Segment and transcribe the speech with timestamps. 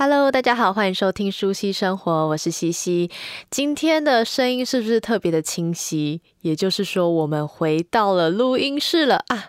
[0.00, 3.10] Hello，大家好，欢迎收听舒希生活，我是西西。
[3.50, 6.22] 今天的声音是不是特别的清晰？
[6.42, 9.46] 也就是说，我们回到了录音室了啊。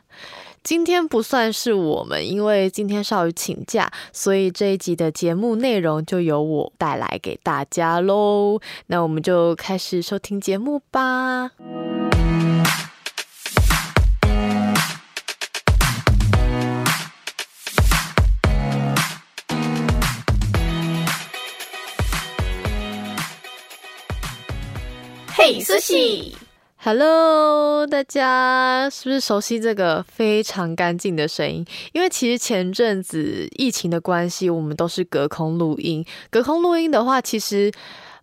[0.63, 8.59] 今天不算是我们，因为今天少宇请假，所以这一集的节目内容就由我带来给大家喽。
[8.87, 11.51] 那我们就开始收听节目吧。
[25.35, 26.35] 嘿，苏西
[26.77, 31.65] ，Hello，大家是不是熟悉这个非常干净的声音？
[31.93, 36.05] 因为其实前阵子疫情的关系，我们都是隔空录音。
[36.29, 37.71] 隔空录音的话，其实。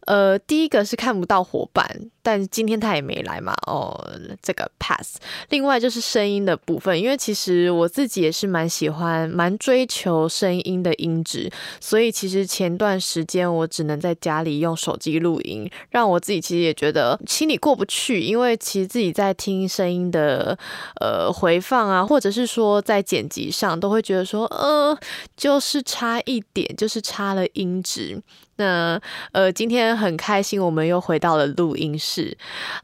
[0.07, 1.85] 呃，第一个是看不到伙伴，
[2.27, 3.97] 但今天他也没来嘛，哦，
[4.43, 5.19] 这个 pass。
[5.51, 11.49] 另外就是声音的部分，因为其实我自己也是蛮喜欢、蛮追求声音的音质，
[11.81, 20.59] 所以其实前段时间我只能在家里用手机录音，让我自己其实也觉得心里过不去，因为其实自己在听声音的
[21.01, 24.99] 呃回放啊，或者是说在剪辑上，都会觉得说，呃，
[25.37, 28.21] 就是差一点，就是差了音质。
[28.59, 28.99] 那
[29.33, 32.16] 呃，今天很开心，我们又回到了录音室。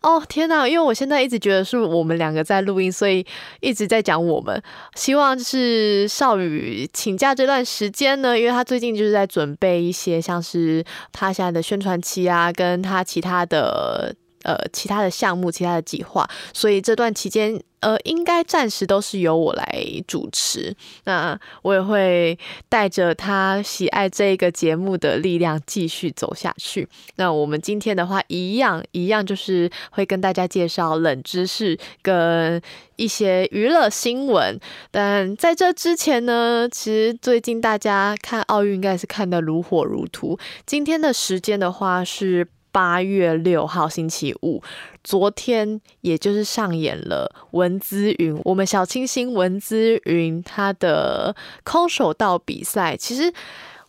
[0.00, 0.66] 哦，天哪！
[0.66, 3.24] 因为我现在一直觉得是我们两个在录音，所以
[3.60, 4.60] 一直在讲我们。
[4.94, 14.14] 希望就是少宇请假这段时间呢，因为他最近就是在准备一些像是他现在的宣传期啊，跟他其他的。
[14.44, 20.74] 呃，其他的项目，其他的计划，所以这段期间，呃，应该暂时都是由我来主持。
[21.04, 22.38] 那我也会
[22.68, 26.88] 带着他喜爱这个节目的力量继续走下去。
[27.16, 32.62] 那我们今天的话，一样一样，就是会跟大家介绍冷知识跟
[32.96, 34.58] 一些娱乐新闻。
[34.90, 40.38] 但在这之前呢，其实最近大家看奥运应该是看得如火如荼。
[40.64, 42.46] 今天的时间的话是。
[42.72, 44.60] 八月六号星期五，
[45.04, 52.96] 昨天也就是上演了文姿云，我们小清新文姿云她的空手道比赛。
[52.96, 53.30] 其实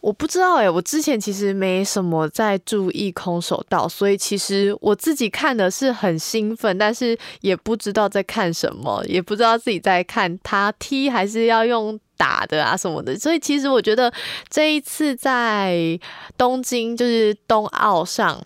[0.01, 13.17] 我不知道诶、欸，我之前其实没什么在注意空手道，所以其实我自己看的是很兴奋，但是也不知道在看什么，也不知道自己在看他踢还是要用打的啊什么的。
[13.17, 14.11] 所以其实我觉得
[14.49, 15.97] 这一次在
[16.37, 18.43] 东京就是冬奥上。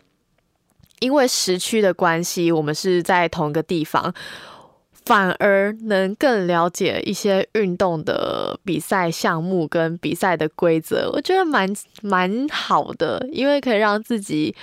[1.00, 4.14] 因为时区的关系，我们是在同一个地方，
[5.06, 11.68] 反而能更了解一些运动的比赛项目跟比赛的规则，我觉得蛮
[12.02, 14.56] 蛮好的，因为可以让自己。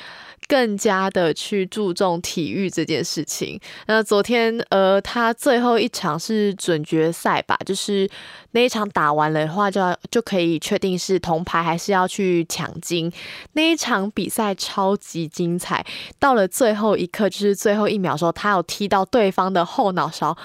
[0.46, 3.58] 更加的去注重体育这件事情。
[3.86, 8.08] 那昨天，呃，他最后一场是准决赛吧，就是
[8.52, 13.12] 那一场打完了的话，就要就可以确定是铜牌还是要去抢金。
[13.52, 15.84] 那一场比赛超级精彩，
[16.18, 20.36] 到了最后一刻，就是最后一秒的时候，他有踢到对方的后脑勺，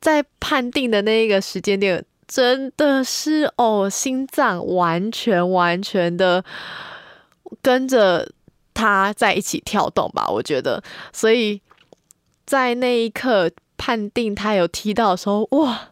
[0.00, 6.44] 在判定的那一个时间点，真的是哦，心脏完全完全的
[7.60, 8.30] 跟着。
[8.74, 11.60] 他在一起跳动吧，我觉得，所以
[12.44, 15.90] 在那一刻判定他有踢到的时候，哇，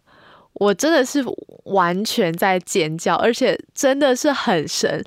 [0.55, 1.25] 我真的是
[1.65, 5.05] 完全在尖叫，而且真的是很神。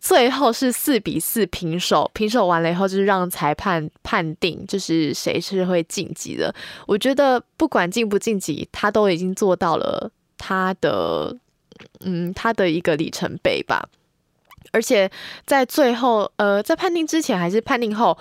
[0.00, 6.54] 最后是四比四平手，平手完了以后就是让裁判判定，就是谁是会晋级的。
[6.86, 10.08] 我觉得不管晋不晋级，他都已经做到了
[10.38, 11.36] 他的，
[12.00, 13.88] 嗯，他的一个里程碑吧。
[14.72, 15.10] 而且
[15.46, 18.16] 在最后，呃，在判定之前还是判定后，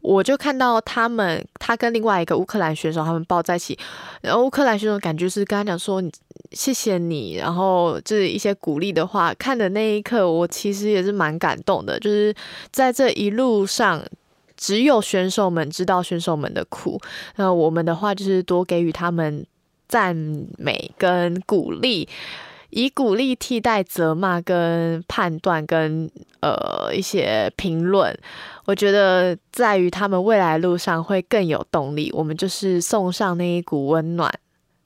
[0.00, 3.76] 我就看到他们，他跟另外一个乌克兰选手他们抱在一起，
[4.22, 6.02] 然后乌克兰选手感觉是跟他讲说
[6.52, 9.34] ：“谢谢你。”然后就是一些鼓励的话。
[9.34, 11.98] 看的那一刻，我其实也是蛮感动的。
[11.98, 12.34] 就是
[12.70, 14.00] 在这一路上，
[14.56, 17.00] 只有选手们知道选手们的苦，
[17.36, 19.44] 那我们的话就是多给予他们
[19.88, 20.14] 赞
[20.56, 22.08] 美跟鼓励。
[22.70, 28.16] 以鼓励替代责骂跟判断跟呃一些评论，
[28.66, 32.10] 我觉得在于他们未来路上会更有动力。
[32.12, 34.32] 我们就是送上那一股温暖，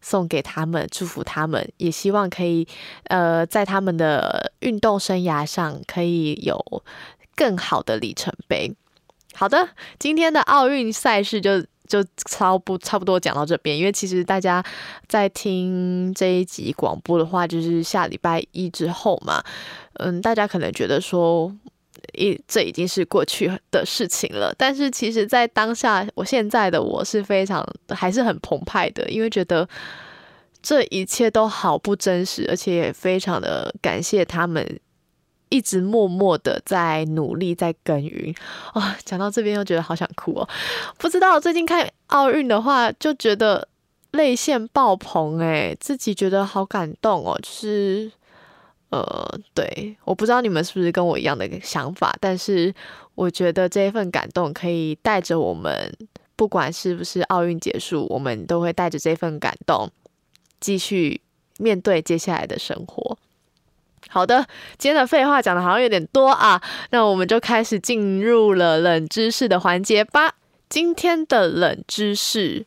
[0.00, 2.67] 送给他们，祝福他们，也希望可以
[3.05, 6.82] 呃在他们的运动生涯上可以有
[7.34, 8.73] 更好的里程碑。
[9.34, 11.64] 好的，今天的奥运赛事就。
[11.93, 14.65] 就差不差不多讲到这边，因为其实大家
[15.09, 19.44] 在听这一集广播的话，就是下礼拜一之后嘛，
[19.99, 21.55] 嗯，大家可能觉得说，
[22.15, 24.55] 一这已经是过去的事情了。
[24.56, 29.69] 但是其实，在当下，我现在的我是非常还是很澎湃的，因为觉得
[30.62, 34.67] 这一切都好不真实，而且也非常的感谢他们
[35.52, 38.34] 一直默默的在努力，在耕耘。
[38.75, 40.49] 哇、讲到这边又觉得好想哭哦。
[40.96, 43.69] 不知道最近看奥运的话，就觉得
[44.12, 47.38] 泪腺爆棚诶，自己觉得好感动哦。
[47.43, 48.10] 就是
[48.90, 52.75] 呃，对，我不知道你们是不是跟我一样的想法，但是
[53.14, 55.94] 我觉得这一份感动可以带着我们，
[56.34, 59.90] 不管是不是奥运结束，我们都会带着这份感动
[60.60, 61.20] 继续
[61.58, 63.16] 面对接下来的生活。
[64.12, 66.61] 好的，今天的废话讲的好像有点多啊，
[66.91, 70.35] 那我们就开始进入了冷知识的环节吧。
[70.69, 72.67] 今天的冷知识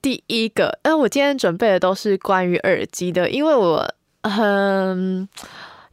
[0.00, 3.92] 第一个，嗯，我今天准备的都是关于耳机的，因为我
[4.22, 5.28] 很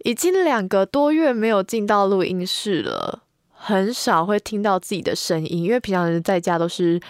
[0.03, 7.01] 已经两个多月没有进到录音室了，很少会听到自己的声音，因为平常人在家都是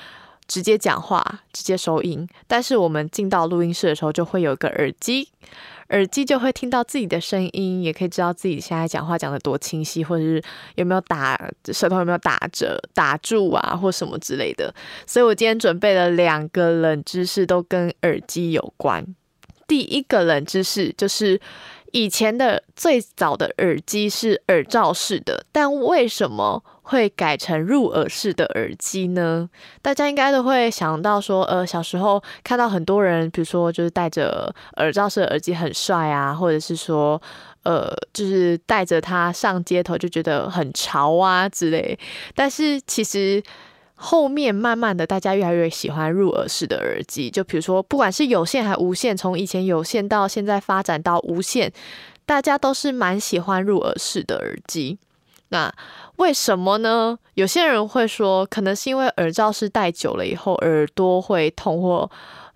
[0.47, 5.29] 直接讲话、直接收音，但是我们进到录音室的时候就会有一个耳机。
[5.89, 10.41] 耳机就会听到自己的声音，也可以知道自己现在讲话讲得多清晰，或者是
[10.75, 11.39] 有没有打
[11.71, 14.73] 舌头有没有打着打住啊，或什么之类的。
[15.05, 19.05] 所以我今天准备了两个冷知识，都跟耳机有关。
[19.67, 21.39] 第一个冷知识就是，
[21.91, 29.49] 以前的最早的耳机是耳罩式的，但为什么会改成入耳式的耳机呢？
[29.81, 37.19] 大家应该都会想到说，呃，小时候看到很多人，比如说就是戴着耳罩式耳机很帅啊，或者是说，
[37.63, 41.97] 呃，就是带着它上街头就觉得很潮啊之类。
[42.35, 43.41] 但是其实
[43.95, 51.71] 后面慢慢的，大家越来越喜欢入耳式的耳机，就比如说不管是有线还无线，从以前有线到现在发展到无线，
[52.25, 54.97] 大家都是蛮喜欢入耳式的耳机。
[55.49, 55.71] 那
[56.17, 57.17] 为什么呢？
[57.33, 62.09] 有些人会说，可能是因为耳罩是戴久了以后，耳朵会痛或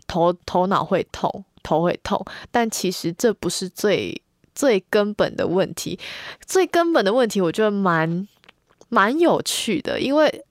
[0.08, 2.24] 头头脑会痛，头会痛。
[2.52, 4.22] 但其实这不是最
[4.54, 6.00] 最根本的问题。
[6.46, 8.28] 最根本的问题，我觉得蛮
[8.90, 10.46] 蛮有趣的，因为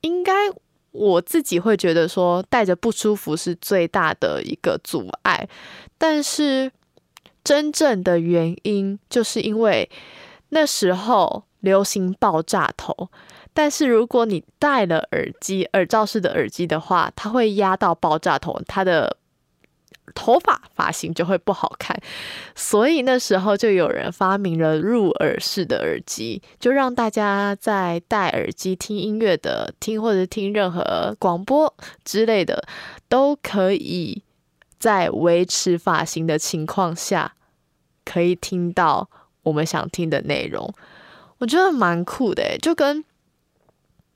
[0.00, 0.32] 应该
[0.90, 5.48] 我自己会觉得说，戴着不舒服是最大的一个阻碍。
[5.96, 6.72] 但是
[7.44, 9.88] 真正的原因，就是因为。
[10.52, 13.10] 那时候流行爆炸头，
[13.52, 19.16] 但是如果你戴了耳机，耳罩式的耳机的话，它会压到爆炸头，它的
[20.14, 22.00] 头发发型就会不好看。
[22.54, 31.74] 所以那时候就有人发明了入耳式的耳机，就让大家在戴耳机听音乐的听，或者听任何广播
[32.04, 32.66] 之类的，
[33.08, 34.22] 都可以
[34.78, 37.34] 在维持发型的情况下，
[38.04, 39.10] 可以听到。
[39.42, 40.70] 我们想听的内容，
[41.40, 43.04] 我觉得蛮酷的，就跟，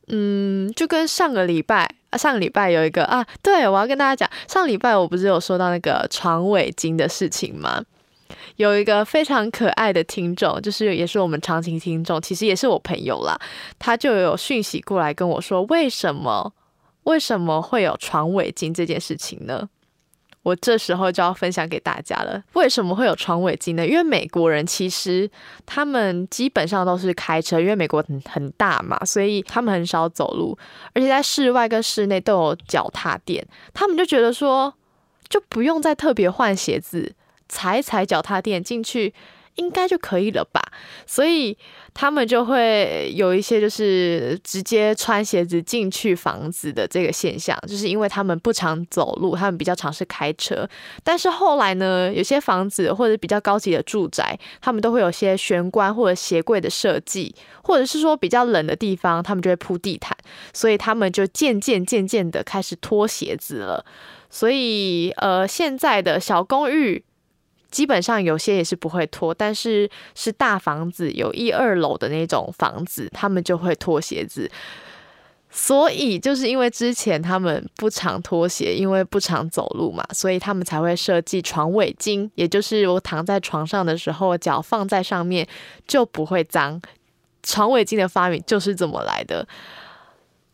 [0.08, 7.82] 嗯，就跟上个礼拜，上个礼拜有一个啊，对，我要跟大家讲，上礼拜我不是有说到那个床尾巾的事情吗？
[8.56, 13.38] 有一个非常可爱的听众，就是也是我们长情听众，其实也是我朋友啦，
[13.78, 16.52] 他就有讯息过来跟我说，为什么
[17.04, 19.68] 为什么会有床尾巾这件事情呢？
[20.44, 22.40] 我这时候就要分享给大家了。
[22.52, 23.84] 为什么会有床尾巾呢？
[23.84, 25.28] 因为美国人其实
[25.66, 30.56] 他们基本上都是开车，因为美国很很大嘛，所以他们很少走路，
[30.92, 33.44] 而且在室外跟室内都有脚踏垫。
[33.72, 34.72] 他们就觉得说，
[35.28, 37.14] 就不用再特别换鞋子，
[37.48, 39.12] 踩踩脚踏垫进去。
[39.56, 40.60] 应该就可以了吧，
[41.06, 41.56] 所以
[41.94, 50.68] 他们就会有一些就是直接穿鞋子进去房子的这个现象，就是因为他们不常走路，他们比较常是开车。
[51.04, 57.32] 但是后来呢，有些房子或者比较高级的住宅，他们都会有些玄关或者鞋柜的设计，
[57.62, 60.16] 或者是说比较冷的地方，他们就会铺地毯，
[60.52, 63.86] 所以他们就渐渐渐渐的开始脱鞋子了。
[64.28, 67.04] 所以呃，现在的小公寓。
[67.74, 74.48] 基本上有些也是不会脱，但是是大房子有一二楼的那种房子，他们就会脱鞋子。
[75.50, 85.44] 所以就是因为之前他们不常脱鞋，因为不常走路嘛，所以他们才会设计床尾巾，也就是我躺在床上的时候，脚放在上面
[85.88, 86.80] 就不会脏。
[87.42, 89.44] 床尾巾的发明就是这么来的。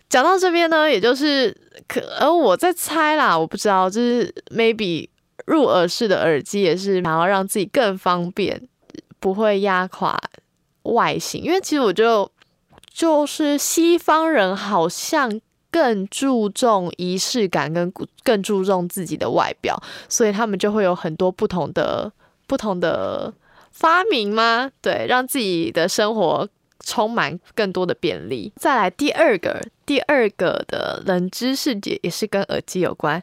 [0.08, 1.54] 讲到这边呢，也就是
[1.86, 5.08] 可，而我在猜啦，我不知道，就是 maybe。
[5.50, 8.62] 入耳式的耳机也是想要让自己更方便，
[9.18, 10.16] 不会压垮
[10.84, 11.42] 外形。
[11.42, 12.30] 因为其实我觉得，
[12.92, 15.40] 就是西方人好像
[15.72, 17.92] 更注重仪式感，跟
[18.22, 19.76] 更注重自己的外表，
[20.08, 22.12] 所以他们就会有很多不同的
[22.46, 23.34] 不同的
[23.72, 24.70] 发明吗？
[24.80, 26.48] 对，让自己的生活
[26.84, 28.52] 充满更多的便利。
[28.54, 33.20] 再来第二个，第二个的冷知识也也是跟耳机有关。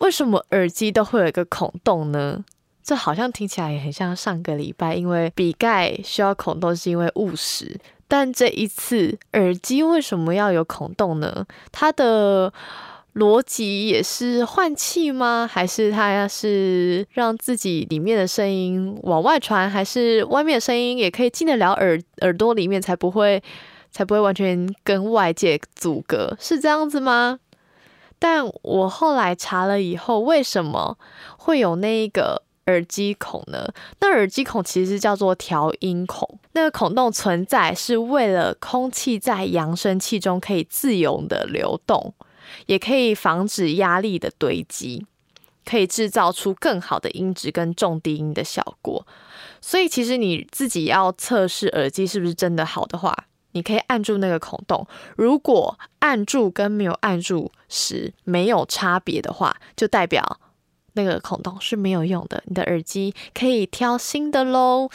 [0.00, 2.44] 为什么耳机都会有一个孔洞呢？
[2.82, 7.78] 这好像听起来也很像上个礼拜，因为笔盖需要孔洞是因为误食，
[8.08, 11.46] 但这一次耳机为什么要有孔洞呢？
[11.70, 12.52] 它的
[13.14, 15.48] 逻辑也是换气吗？
[15.48, 19.70] 还是它是让自己里面的声音往外传？
[19.70, 23.40] 还是外面的声音也可以进得了耳耳朵里面，才不会
[23.92, 26.34] 才不会完全跟外界阻隔？
[26.40, 27.38] 是这样子吗？
[28.20, 30.96] 但我后来查了以后，为什么
[31.36, 33.68] 会有那一个耳机孔呢？
[33.98, 42.14] 那耳机孔其实叫做调音孔，那个孔洞存在是为了空气在扬声器中可以自由的流动。
[42.66, 45.06] 也可以防止压力的堆积，
[45.64, 49.06] 可以制造出更好的音质跟重低音的效果。
[49.60, 53.16] 所以，其实你自己要测试耳机是不是真的好的话，
[53.52, 54.86] 你可以按住那个孔洞。
[55.16, 60.40] 如果按住跟没有按住时没有差别的话，就代表
[60.92, 62.42] 那个孔洞是没有用的。
[62.46, 64.88] 你的耳机可以挑新的喽。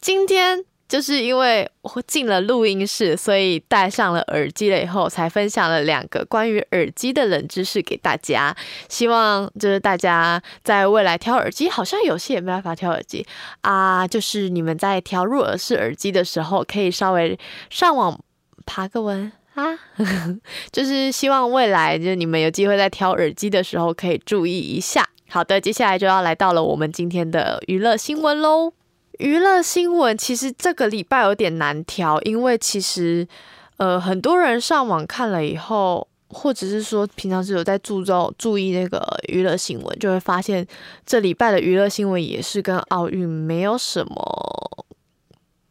[0.00, 0.64] 今天。
[0.88, 8.56] 就是因为我进了录音室，所以戴上了耳机了以后，才分享了两个关于耳机的冷知识给大家。
[8.88, 13.26] 希望就是大家在未来挑耳机，好像有些也没办法挑耳机
[13.60, 14.08] 啊。
[14.08, 18.18] 就是你们在挑入耳式耳机的时候，可以稍微上网
[18.64, 19.78] 爬个文啊。
[20.72, 25.06] 就是希望未来就是你们有机会在挑耳机的时候，可以注意一下。
[25.28, 28.72] 好的，接下来就要来到了我们今天的娱乐新闻喽。
[29.18, 33.26] 娱乐新闻其实这个礼拜有点难调，因为其实，
[33.76, 40.64] 呃，很多人上网看了以后，或者是说平常是有在注重注意那个娱乐新闻，就会发现
[41.04, 44.86] 这礼拜的娱乐新闻也是跟奥运没有什么，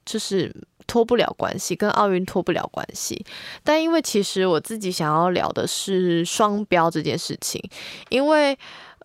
[0.05, 0.53] 就是
[0.85, 3.25] 脱不了关系，跟奥运脱不了关系。
[3.63, 7.63] 但因为其实我自己想要聊的是双标这件事情，
[8.09, 8.57] 因为。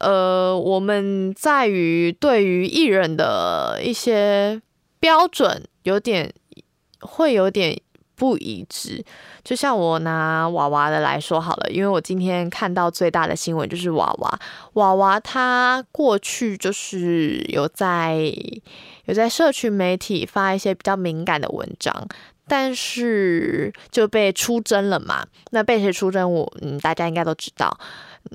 [0.03, 4.61] 呃，我们在于对于艺人的一些
[4.99, 6.35] 标准有点
[7.01, 7.81] 会有点
[8.17, 9.05] 不一致。
[9.45, 14.41] 就像我拿娃娃的来说好了，因为我今天看到最大的新闻就是娃娃，
[14.75, 18.17] 娃娃他过去就是有在
[19.05, 22.09] 有在社群媒体发一些比较敏感的文章，
[22.49, 25.25] 但是就被出征了嘛。
[25.53, 26.33] 那被谁出征？
[26.33, 27.79] 我嗯，大家应该都知道，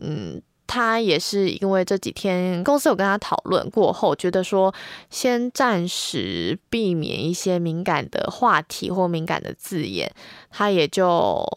[0.02, 0.42] 嗯。
[0.68, 4.74] 他也是因为这几天公司有跟他讨论过后，觉得说
[5.10, 10.12] 先暂时避免一些敏感的话题或敏感的字眼，
[10.52, 11.48] 他也就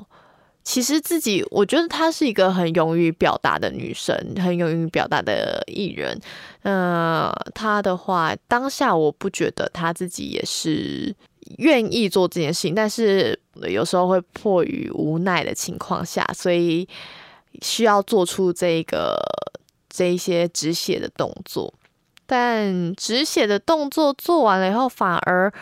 [0.62, 6.16] 其实自己，我觉得她是一个很勇于表达的女生，很勇于表达的艺人。
[6.62, 11.12] 嗯、她的话当下我不觉得她自己也是
[11.58, 13.36] 愿意做这件事情，但是
[13.68, 16.88] 有时候会迫于无奈的情况下，所以。
[17.62, 19.20] 需要做出这个
[19.88, 21.74] 这一些止血的动作，
[22.26, 25.52] 但止血的动作做完了以后，反而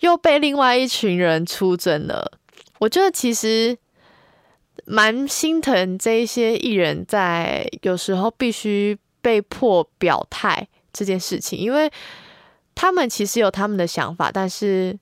[0.00, 2.38] 又被另外一群人出征了。
[2.78, 3.76] 我觉得其实
[4.84, 11.90] 蛮心疼这一些艺人，在有时候必须被迫表态这件事情，因为
[12.74, 14.98] 他们其实有他们的想法，但是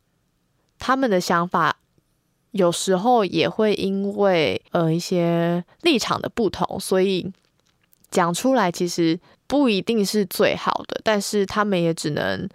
[0.78, 1.69] 他们的想法。
[2.52, 7.30] 有时候也会因为呃一些立场的不同，所以
[8.10, 12.48] 讲出来其实不一定是最好的，但是他们也只能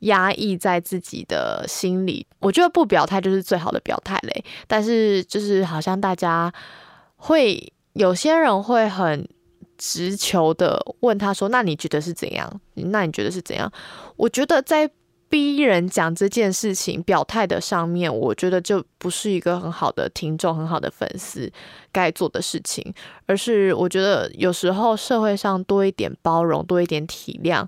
[0.00, 2.26] 压抑在自己的心里。
[2.40, 4.44] 我觉得不表态就是最好的表态嘞。
[4.66, 6.52] 但是就是好像大家
[7.16, 9.28] 会有些人会很
[9.76, 12.60] 直球的问他说：“那你觉得是怎样？
[12.74, 13.72] 那你觉得是怎样？”
[14.16, 14.90] 我觉得在。
[15.28, 21.50] 逼人讲这件事情表态的上面，我觉得就不是一个很好的听众、很好的粉丝
[21.92, 22.92] 该做的事情，
[23.26, 27.66] 而是我觉得有时候社会上多一点包容、多一点体谅，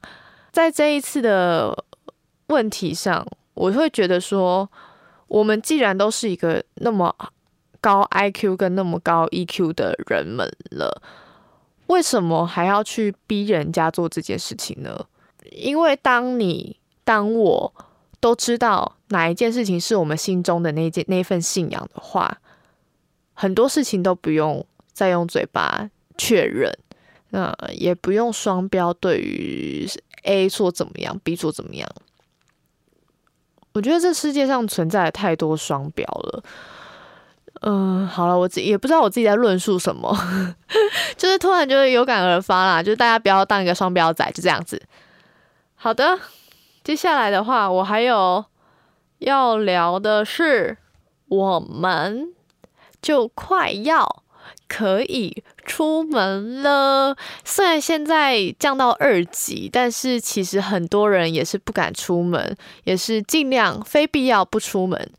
[0.51, 1.85] 在这一次的
[2.47, 4.69] 问题上，我会觉得说，
[5.29, 7.15] 我们既然都是一个那么
[7.81, 11.03] 高 IQ 跟那么高 EQ 的人们了，
[11.89, 15.07] 为什么还要去逼人家做这件事情呢？
[15.53, 17.75] 因为当你当我
[18.21, 22.39] 都知道哪一件事情是我们心中的那件那份信仰的话，
[23.35, 25.89] 很多事情都不用再用嘴巴
[26.19, 26.77] 确认，
[27.31, 29.89] 那也不用双标，对于
[30.25, 31.89] A 说怎么样，B 说怎么样。
[33.73, 36.43] 我觉得这世界上存在太多双标了。
[37.63, 40.17] 嗯，好了，我自己也不知道我自己在论述什么，
[41.17, 44.83] 就是突然觉得有感而发啦，就是大家不要当一个双标仔，就这样子。
[45.75, 46.19] 好的。
[46.83, 48.45] 接下来的话，我还有
[49.19, 50.79] 要聊的是，
[51.29, 52.33] 我们
[53.03, 54.23] 就快要
[54.67, 57.17] 可以出门了。
[57.45, 65.11] 虽然现在降到二级，但是其实很多人也是不敢出门，也是尽量非必要不出门。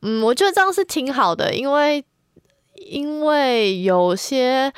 [0.00, 2.04] 嗯，我觉得这样是挺好的，因为
[2.74, 4.72] 因为有些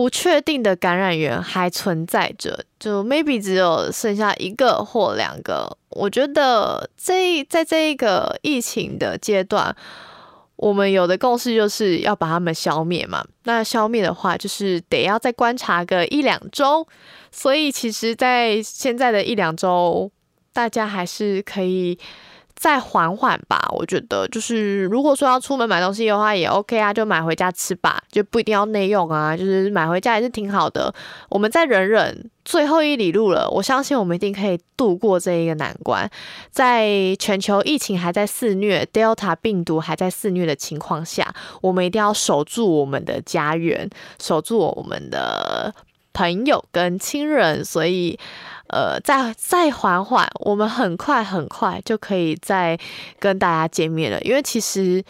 [0.00, 5.76] 不确定的感染源还存在着，就 maybe 只有剩下一个或两个。
[5.90, 9.76] 我觉得这在这一个疫情的阶段，
[10.56, 13.22] 我们有的共识就是要把他们消灭嘛。
[13.44, 16.88] 那消灭的话，就是得要再观察个一两周。
[17.30, 20.10] 所以其实，在现在的一两周，
[20.54, 21.98] 大家还是可以。
[22.60, 30.94] 再缓缓吧，我觉得就是如果说要出门买东西的话也 OK 啊，就买回家吃吧，就不一定要内用啊，就是买回家也是挺好的。
[31.30, 36.06] 我们再忍忍，最后一里路了，我相信我们一定可以度过这一个难关。
[36.50, 43.88] 在全球疫情还在肆虐，Delta 病毒还在肆虐的情况下，我们一定要守住我们的家园，
[44.20, 45.74] 守住我们的
[46.12, 48.18] 朋友跟亲人，所以。
[48.70, 52.78] 呃，再再缓缓，我们很快很快就可以再
[53.18, 54.20] 跟大家见面了。
[54.22, 55.04] 因为其实，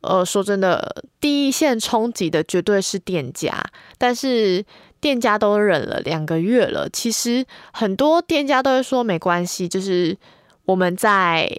[0.00, 3.62] 呃，说真的，第一线冲击的绝对是店家，
[3.98, 4.64] 但是
[5.00, 6.88] 店家都忍了两个月了。
[6.90, 10.16] 其实很多店家都会说没关系，就是
[10.64, 11.50] 我们再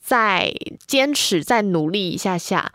[0.00, 0.52] 再
[0.86, 2.72] 坚持、再努力一下下，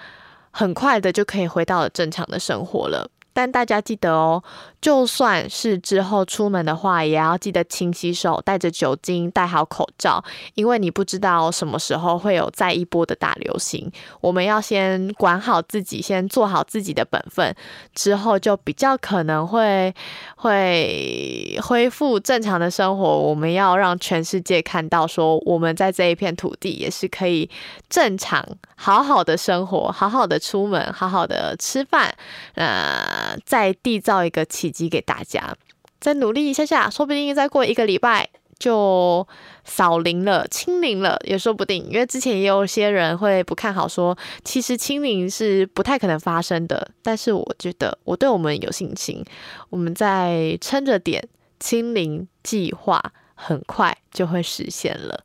[0.51, 3.09] 很快的就可以回到正常的生活了。
[3.33, 4.43] 但大家记得哦。
[4.79, 10.21] 就算是之后出门的话，也要记得勤洗手，带着酒精，戴好口罩，
[10.55, 13.89] 因为你不知道什么时候会有再一波的大流行。
[14.19, 17.55] 我们要先管好自己，先做好自己的本分，
[17.95, 19.95] 之后就比较可能会
[20.35, 23.17] 会恢复正常的生活。
[23.17, 27.49] 我们要让全世界看到，说我们在这一片土地也是可以
[27.89, 32.13] 正常好好的生活，好好的出门，好好的吃饭，
[32.55, 35.55] 呃，再缔造一个奇给给大家，
[35.99, 39.27] 再努力一下下，说不定再过一个礼拜就
[39.65, 41.85] 扫零了、清零了，也说不定。
[41.89, 46.89] 因为之前也有些人会不看好，说其实清零是不太可能发生的。
[47.01, 49.23] 但是我觉得我对我们有信心，
[49.69, 51.27] 我们再撑着点，
[51.59, 53.01] 清零计划
[53.35, 55.23] 很快就会实现了。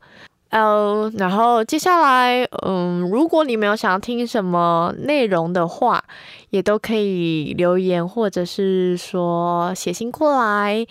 [0.50, 6.02] 呃，然后接下来，嗯，如果你们有想要听什么内容的话，
[6.50, 10.87] 也都可以留言，或者是说写信过来。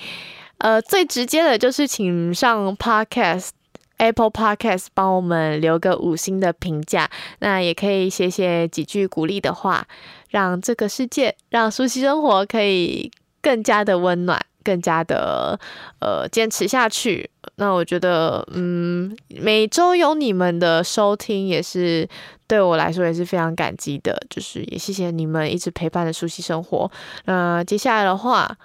[0.60, 3.50] 呃，最直接的就是请上 Podcast
[3.98, 9.88] Apple Podcast 帮我们留个五星的评价，那也可以写写几句鼓励的话，
[10.30, 14.40] 让这个世界，让熟悉生活可以更加的温暖。
[14.68, 15.58] 更加的
[16.00, 22.06] 呃坚持下去，那我觉得嗯，每周有你们的收听也是
[22.48, 26.92] 对我来说也是非常感激的，就是也谢谢你们一直陪伴的熟悉生活。
[27.24, 28.58] 那接下来的话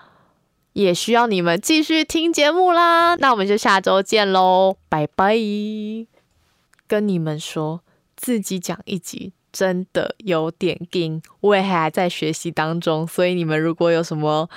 [0.72, 5.36] 也需要你们继续听节目啦，那我们就下周见喽，拜拜。
[6.88, 7.82] 跟你们说，
[8.16, 14.48] 自己讲一集真的有点紧，我也还在学习当中，所以你们如果有什么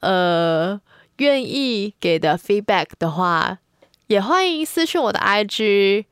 [0.00, 0.80] 呃。
[1.18, 3.56] 愿意给的 feedback 的话，
[4.06, 6.04] 也欢迎私信我的 IG。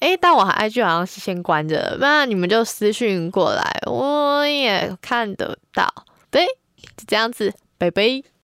[0.00, 5.90] 诶，但我 IG 好像是先关着，那你们就私信过来，我也看得到。
[6.30, 6.44] 对，
[6.98, 8.22] 就这样子，拜拜。